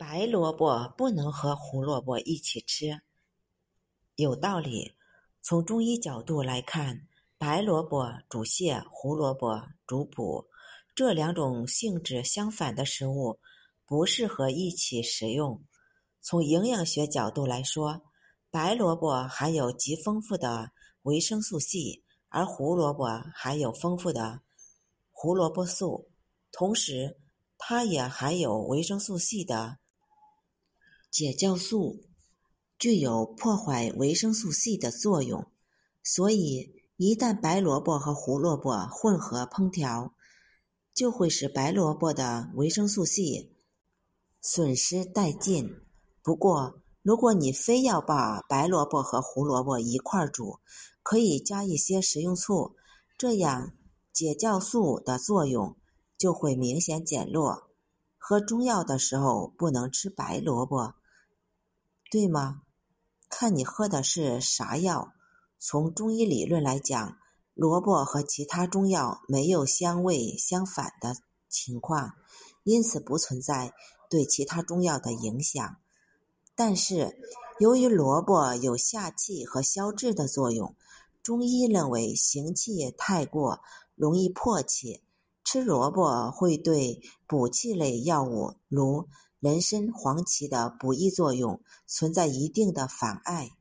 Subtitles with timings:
[0.00, 3.02] 白萝卜不能和胡萝卜一起吃，
[4.14, 4.94] 有道理。
[5.42, 10.46] 从中医角度来看，白萝卜主泻，胡萝卜主补，
[10.94, 13.40] 这两种性质相反的食物
[13.84, 15.62] 不适合一起食用。
[16.22, 18.00] 从营养学角度来说，
[18.50, 20.72] 白萝卜含有极丰富的
[21.02, 23.04] 维生素 C，而胡萝卜
[23.34, 24.40] 含有丰富的
[25.10, 26.08] 胡萝卜素，
[26.50, 27.18] 同时
[27.58, 29.76] 它也含有维生素 C 的。
[31.10, 32.04] 解酵素
[32.78, 35.50] 具有破坏维生素 C 的作用，
[36.04, 40.14] 所以一旦白萝卜和胡萝卜混合烹调，
[40.94, 43.52] 就会使白萝卜的维生素 C
[44.40, 45.68] 损失殆尽。
[46.22, 50.60] 不过，如果你非要把白萝卜和胡萝卜一块煮，
[51.02, 52.76] 可以加一些食用醋，
[53.18, 53.72] 这样
[54.12, 55.76] 解酵素的作用
[56.16, 57.68] 就会明显减弱。
[58.16, 60.94] 喝中药的时候不能吃白萝卜。
[62.10, 62.62] 对吗？
[63.28, 65.12] 看你喝的是啥药。
[65.60, 67.18] 从中医理论来讲，
[67.54, 71.14] 萝卜和其他中药没有相味相反的
[71.48, 72.14] 情况，
[72.64, 73.72] 因此不存在
[74.08, 75.76] 对其他中药的影响。
[76.56, 77.16] 但是，
[77.60, 80.74] 由于萝卜有下气和消滞的作用，
[81.22, 83.60] 中医认为行气太过
[83.94, 85.04] 容易破气，
[85.44, 89.08] 吃萝卜会对补气类药物如。
[89.40, 93.52] 人参、黄芪的补益作用存在一定的妨碍。